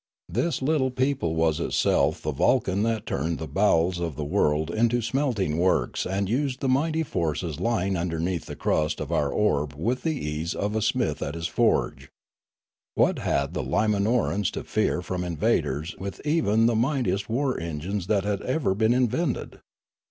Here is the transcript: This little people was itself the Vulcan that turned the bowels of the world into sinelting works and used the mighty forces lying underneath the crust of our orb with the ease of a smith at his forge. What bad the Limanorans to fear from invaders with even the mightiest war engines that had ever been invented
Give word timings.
This 0.27 0.63
little 0.63 0.89
people 0.89 1.35
was 1.35 1.59
itself 1.59 2.23
the 2.23 2.31
Vulcan 2.31 2.81
that 2.81 3.05
turned 3.05 3.37
the 3.37 3.47
bowels 3.47 3.99
of 3.99 4.15
the 4.15 4.23
world 4.25 4.71
into 4.71 4.97
sinelting 4.97 5.57
works 5.57 6.07
and 6.07 6.27
used 6.27 6.59
the 6.59 6.67
mighty 6.67 7.03
forces 7.03 7.59
lying 7.59 7.95
underneath 7.95 8.47
the 8.47 8.55
crust 8.55 8.99
of 8.99 9.11
our 9.11 9.29
orb 9.29 9.73
with 9.75 10.01
the 10.01 10.19
ease 10.19 10.55
of 10.55 10.75
a 10.75 10.81
smith 10.81 11.21
at 11.21 11.35
his 11.35 11.45
forge. 11.45 12.09
What 12.95 13.17
bad 13.17 13.53
the 13.53 13.61
Limanorans 13.61 14.49
to 14.53 14.63
fear 14.63 15.03
from 15.03 15.23
invaders 15.23 15.95
with 15.99 16.19
even 16.25 16.65
the 16.65 16.73
mightiest 16.73 17.29
war 17.29 17.59
engines 17.59 18.07
that 18.07 18.23
had 18.23 18.41
ever 18.41 18.73
been 18.73 18.95
invented 18.95 19.59